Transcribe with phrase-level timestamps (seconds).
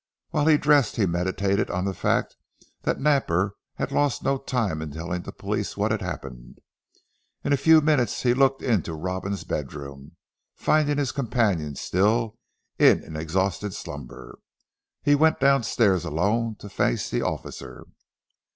[0.31, 2.35] While he dressed he meditated on the fact
[2.81, 6.57] that Napper had lost no time in telling the police what had happened.
[7.43, 10.11] In a few minutes he looked into Robin's bedroom, and
[10.55, 12.39] finding his companion still
[12.79, 14.39] in an exhausted slumber,
[15.03, 17.85] he went downstairs alone, to face the officer.